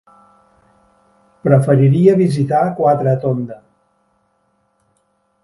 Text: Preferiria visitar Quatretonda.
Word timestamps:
Preferiria 1.47 2.15
visitar 2.23 2.63
Quatretonda. 2.81 3.61